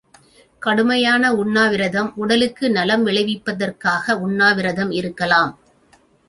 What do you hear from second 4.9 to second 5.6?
இருக்கலாம்.